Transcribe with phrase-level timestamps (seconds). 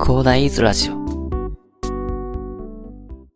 [0.00, 0.94] 広大イズラジオ。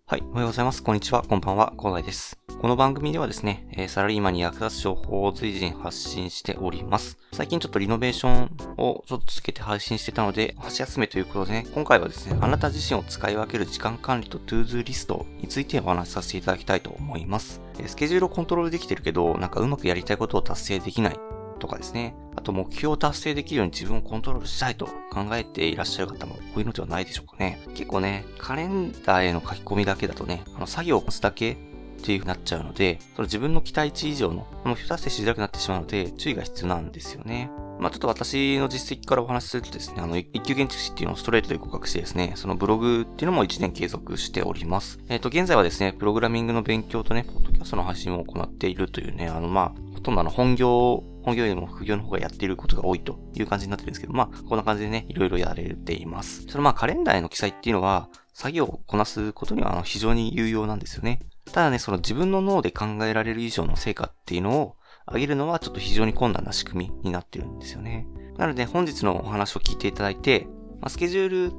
[0.06, 0.22] はい。
[0.30, 0.82] おはようございます。
[0.82, 1.22] こんにちは。
[1.22, 1.72] こんばんは。
[1.78, 2.36] 広大です。
[2.60, 7.16] この番組ではですね、えサラリーマンに役立つ情報を随時に発信しております。
[7.32, 17.60] 最近ちょっとリノベーションをちょっとつけて配信してたので、箸休めということでね、今回はですね、あなた自身を使い分ける時間管理と To-Do リストについてお話しさせていただきたいと思います。
[17.86, 21.20] スケジュールをコントロールできてるけど、なんかうまくやりたいことを達成できない
[21.58, 22.14] とかですね。
[22.36, 27.60] あと目標を達成できるように自分をコントロールしたいと考えていらっしゃる方もこういうのではないでしょうかね。
[27.74, 37.50] 結構ね、カレンダーへの書き込みだけだとね、あの作業をこすだけっていう風になっちゃうので、その自分の期待値以上の目標達成しづらくなってしまうので、注意が必要なんですよね。
[37.78, 44.98] まあちょっと私の実績からお話しするとですね、あの、一級建築士っていうのをストレートで合格してですね、そのブログっていうのも1年継続しております。
[45.08, 56.46] えっ、と、現在はですね、プログラミングの勉強とね、ポッドキャストの配信を行っているというね、あの、まあ、ほとんどあの、本業、本業よりも副業の方がやっていることが多いという感じになってるんですけど、まあ、こんな感じでね、いろいろやれています。
[56.48, 61.18] そのまあ、カレンダーへの記載っていうのは、作業をこなすことにはあの非常に有用なんですよね。
[61.52, 64.76] ただね、その自分の脳で考えられる以上の成果っていうのを
[65.12, 68.06] 上げるのはちょっと非常に困難な仕組みになってるんですよね。
[68.36, 70.46] なので本日のお話を聞いていただいて、
[70.80, 71.52] まあ、スケジュール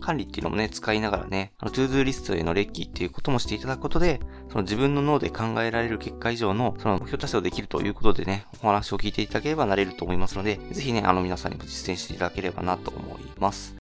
[0.00, 13.76] 管理っていうのもね、使いながらね、あの、 ToDo リストへの列記っていうこともしていただくことで、その自分の脳で考えられる結果以上の、その目標達成をできるということでね、お話を聞いていただければなれると思いますので、ぜひね、あの、皆さんにも実践していただければなと思います。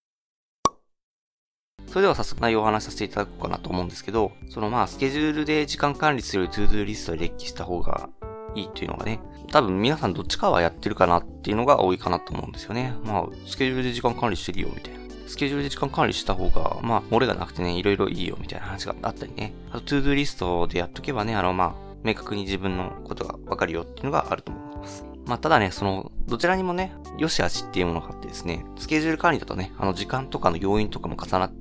[1.86, 8.10] それでは早速内容をお話しさせていただこうかなと思うんですけど、そのまあ、スケジュールで時間管理する ToDo リストで列記した方が
[8.54, 12.94] いいっていうのがね、多分皆さんどっちかはやってるかなっていうのが多いかなと思うんですよね。
[13.04, 14.97] まあ、スケジュールで時間管理してるよ、みたいな。
[15.28, 19.52] スケジュールで時間管理した方が、まあ、漏れがなくてね、いろいろいいよ、みたいな話があったりね。
[19.70, 25.04] あと、 ToDo リストでやっとけばね、あの、まあ、明確に自分のことがわかるよっていうのがあると思います。
[25.26, 31.52] まあ、ただね、その、どちらにもね、良し悪しっていうものがあってですね、スケジュール管理だとね、あの、時間とかの要因とかも重なっ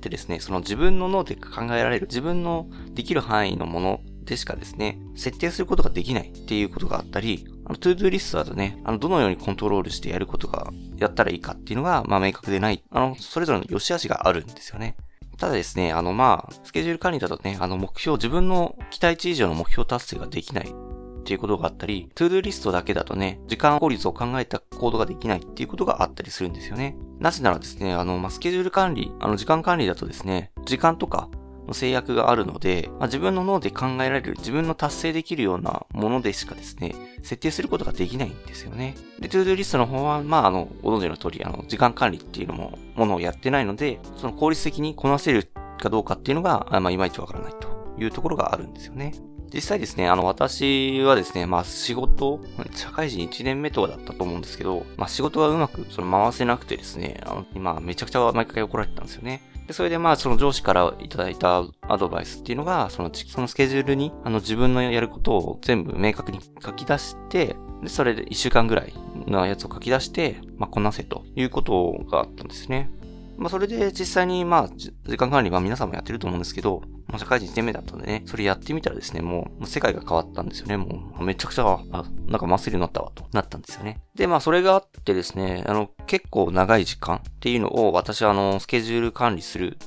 [0.00, 14.96] てですね、その自分の脳で考えられる、自分のできる範囲のものでしかですね、設定することができないっていうことがあったり、あの、 ToDo リストだとね、あの、どのようにコントロールしてやることが、やったらいいかっていうのが、まあ、明確でない、あの、それぞれの良し悪しがあるんですよね。
[15.38, 26.96] ただですね、あの、まあ、スケジュール管理だとね、あの、目標、自分の期待値以上の目標達成ができないっていうことがあったり、 ToDo リストだけだとね、時間効率を考えた行動ができないっていうことがあったりするんですよね。
[27.18, 31.30] なぜならですね、あの、まあ、スケジュール管理、あの、時間管理だとですね、時間とか
[31.66, 38.94] の制約があるので、まあ、自分の脳で考えられる、自分の達成できるようなものでしかですね、設定することができないんですよね。
[39.20, 45.48] で、 ToDo リストの方は、まあ、あの、ご存知の通り、あの、時間管理っていうのも、ものをやってないので、その効率的にこなせる
[45.80, 49.14] かどうかっていうのが、あまあ、いまいちわからないというところがあるんですよね。
[49.54, 52.40] 実際ですね、あの、私はですね、まあ、仕事、
[52.74, 59.42] 社会人1年目とかだったと思うんですけど、まあ、仕事がうまく、その、回せなくてですね、あの、今、めちゃくちゃ毎回怒られてたんですよね。
[59.66, 68.92] で、それでまあ、その上司からいただいたアドバイスっていうのが、その、そのスケジュールに、あの、自分のやることを全部明確に書き出して、で、それで一週間ぐらい
[69.26, 72.90] のやつを書き出して、まあ、こなせということがあったんですね。
[73.36, 80.76] まあ、それで実際に、まあ、時間管理は皆さんもやってると思うんですけど、まあ、社会人1年目だったんでね、それやってみたらですね、もう、世界が変わったんですよね。
[80.76, 84.00] もう、めちゃくちゃ、あ、なんか回せるようになったわ、となったんですよね。
[84.14, 89.78] で、まあ、それがあってですね、あの、結構長い時間っていうのを、私は、あの、スケジュール管理する、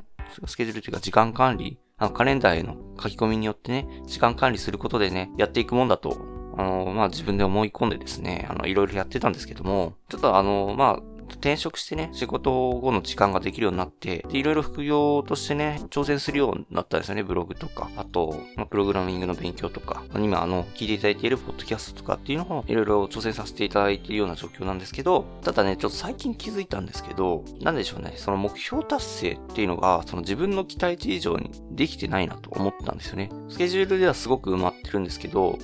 [0.45, 6.17] スケジュールというか時間管理、あの、カレンダーへの書き込みによってね、時間管理することでね、やっていくもんだと、
[6.57, 33.29] あの、まあ、自分で思い込んでですね、あの、いろいろやってたんですけども、ちょっとあの、まあ、転職してね、仕事後の時間ができるようになって、で、いろいろ副業としてね、挑戦するようになったんですよね、ブログとか、あと、まあ、プログラミングの勉強とか、今、あの、聞いていただいているポッドキャストとかっていうのを、いろいろ挑戦させていただいているような状況なんですけど、ただね、ちょっと最近気づいたんですけど、なんでしょうね、その目標達成っていうのが、その自分の期待値以上にできてないなと思ったんですよね。
[33.49, 35.57] スケジュールではすごく埋まってるんですけど、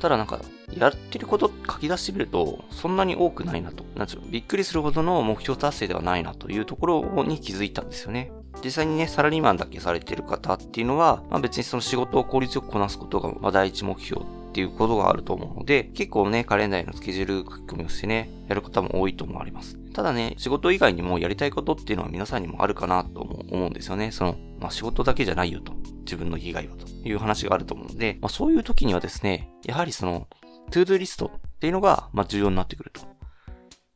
[0.00, 0.40] ただなんか、
[0.76, 3.84] やってること書き出してみると、そんなに多くないなと。
[3.96, 8.32] なんでしょう、びっくりするほどの目標達成ではないなというところに気づいたんですよね。
[8.64, 19.78] 実際にね、サラリーマンだけされてる方っていうのは、まあ別にその仕事を効率よくこなすことが、まあ第一目標っていうことがあると思うので、結構ね、カレンダーへのスケジュール書き込みをしてね、やる方も多いと思われます。
[19.92, 24.10] ただね、仕事以外にもやりたいことっていうのは皆さんにもあるかなと思うんですよね。
[24.10, 25.72] その、まあ仕事だけじゃないよと。
[26.08, 30.26] 自分の生きがいはという話があると思うので、まあそういう時にはですね、やはりその、
[30.70, 33.00] ToDo リストっていうのが、まあ、重要になってくると。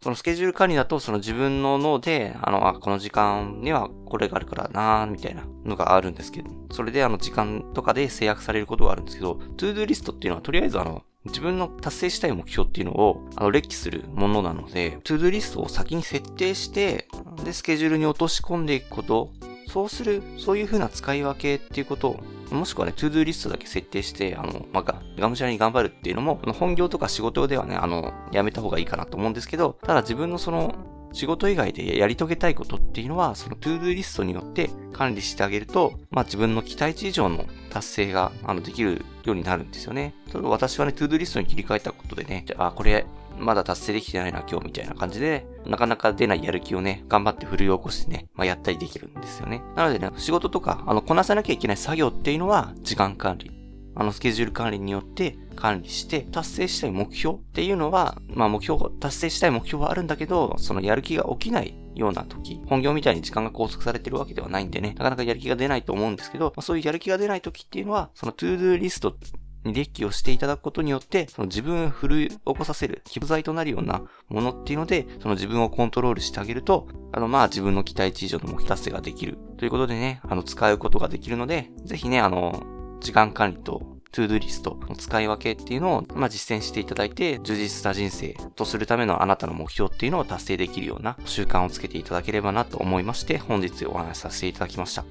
[0.03, 17.07] そのスケジュール管理だと、その自分の脳で、あの、あ、この時間にはこれがあるからなみたいなのがあるんですけど、それであの時間とかで制約されることがあるんですけど、 ToDo リストっていうのはとりあえずあの、自分の達成したい目標っていうのを、あの、列記するものなので、 ToDo リストを先に設定して、
[17.45, 19.31] で、スケジュールに落とし込んでいくこと、
[19.69, 30.75] そうする、そういう風な使い分けっていうことを、もしくはね、 To-Do リストだけ設定して、あの、まあ、がむしゃらに頑張るっていうのも、本業とか仕事ではね、あの、やめた方がいいかなと思うんですけど、ただ自分のその、
[31.13, 40.15] 仕事以外でやり遂げたいことっていうのは、その To-Do リストによって管理してあげると、まあ自分の期待値以上の達成があのできるようになるんですよね。
[40.43, 43.07] 私はね、 To-Do リストに切り替えたことでね、あ、これ
[43.39, 49.63] まだ達成できてないな、今日みたいな感じで、なかなか出ないやる気をね、頑張って奮い起こしてね、まあ、やったりできるんですよね。
[49.77, 53.51] なのでね、仕事とか、あの、こなさなきゃいけない作業っていうのは、時間管理。
[53.95, 69.17] あの、スケジュール管理によって管理して、達成したい目標っていうのは、まあ目標、達成したい目標はあるんだけど、そのやる気が起きないような時、本業みたいに時間が拘束されてるわけではないんでね、なかなかやる気が出ないと思うんですけど、まあ、そういうやる気が出ない時っていうのは、その To-Do リスト
[69.65, 79.39] に列記をしていただくことによって、その自分を奮い起こさせる、起爆剤となるようなものっていうので、その自分をコントロールしてあげると、あの、ま自分の期待値以上の目標達成ができる。
[79.59, 82.63] ということでね、あの、使うことができるので、ぜひね、あの、
[83.01, 95.05] 時間管理と To-Do リストの使い分けっていうのを、まあ、実践していただいて、充実した人生とするためのあなたの目標っていうのを達成できるような習慣をつけていただければなと思いまして、本日お話しさせていただきました。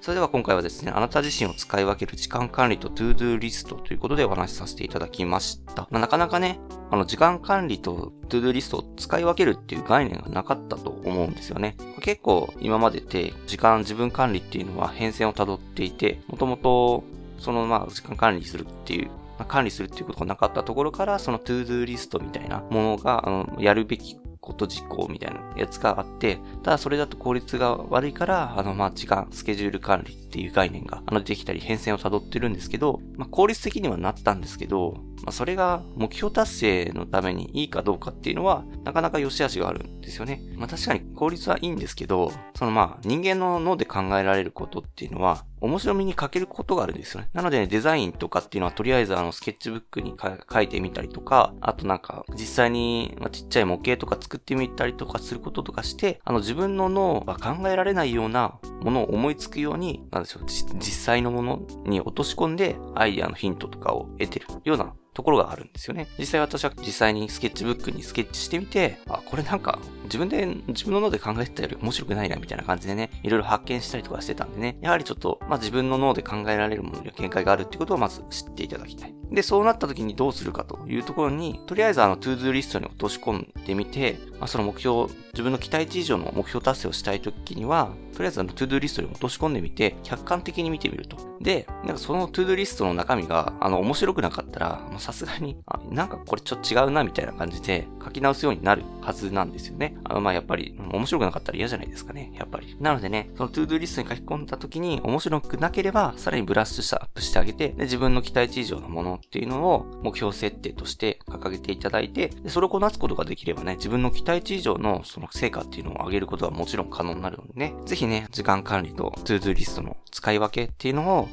[0.00, 5.86] それでは今回はですね、あなた自身を使い分ける時間管理と To-Do リストということでお話しさせていただきました。
[5.90, 6.58] まあ、なかなかね、
[6.90, 11.76] あの時間管理と To-Do リストを使い分けるっていう概念がなかったと思うんですよね。
[12.00, 17.04] 結構今までって時間自分管理っていうのは変遷をたどっていて、もともと
[17.42, 40.42] そのまあ時間管理するっていうまあ管理するっていうことがなかったところから、その To-Do リストみたいなものが、あの、やるべきこと実行みたいなやつがあって、ただそれだと効率が悪いから、あの、まあ、時間、スケジュール管理っていう概念が、あの、できたり変遷を辿ってるんですけど、まあ、効率的にはなったんですけど、まあ、それが目標達成のためにいいかどうかっていうのは、なかなか良し悪しがあるんですよね。
[40.56, 47.30] まあ、確かに効率はいいんですけど、そのまあ、人間の脳で考えられることっていうのは、面白みに欠けることがあるんですよね。
[47.32, 50.14] なので、ね、デザインとかっていうのはとりあえずあのスケッチブックに
[50.52, 66.08] 書いてみたりとか、あとなんか実際に、まあ、ちっちゃい模型とか作ってみたりとかすることとかして、あの自分の脳が考えられないようなものを思いつくように、なんでしょう、実際のものに落とし込んでアイディアのヒントとかを得てるようなところがあるんですよね。
[66.18, 79.21] 実際私は実際にスケッチブックにスケッチしてみて、あ、これなんか自分で、自分の脳で考えてたより面白くないなみたいな感じでね、いろいろ発見したりとかしてたんでね、やはりちょっと、まあ自分の脳で考えられるものには限界があるってことをまず知っていただきたい。
[79.32, 91.16] で、そうなった時にどうするかというところに、とりあえずあの、 To-Do リストに落とし込んでみて、まあその目標、自分の期待値以上の目標達成をしたい時には、とりあえずあの、 To-Do リストに落とし込んでみて、客観的に見てみると。
[91.40, 99.96] で、なんかその To-Do リストの中身が、あの、面白くなかったら、さすがに、あ、なんかこれちょっと違うな、みたいな感じで書き直すようになるはずなんですよね。
[100.04, 102.76] あの、まあ、やっぱり、面白くなかったら嫌じゃないですかね、やっぱり。
[102.80, 121.28] なのでね、その To-Do リストに書き込んだ時に、面白くなければ、さらにブラッシュしたアップしてあげて、で、自分の期待値以上のものっていうのを目標設定として掲げていただいて、で、それをこなすことができればね、自分の期待値以上のその成果っていうのを上げることはもちろん可能になるのでね、ぜひね、時間管理と To-Do リストの使い分けっていうのを、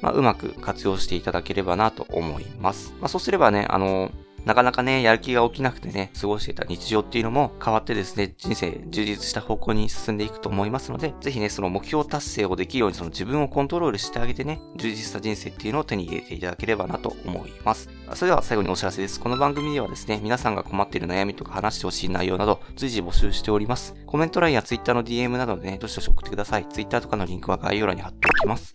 [0.00, 2.92] まあ、うまく活用していただければなと思います。
[3.00, 4.10] まあ、そうすればね、あの、
[4.44, 17.88] なかなかね、やる気が起きなくてね、過ごしていた日常っていうのも変わってですね、人生充実した方向に進んでいくと思いますので、ぜひね、その目標達成をできるようにその自分をコントロールしてあげてね、充実した人生っていうのを手に入れていただければなと思います。
[18.14, 19.20] それでは最後にお知らせです。
[19.20, 23.94] この番組ではですね、皆さんが困っている悩みとか話してほしい内容など随時募集しております。
[24.06, 26.66] コメント欄や Twitter の DM などでね、どしどし送ってください。
[26.68, 28.74] Twitter とかのリンクは概要欄に貼っておきます。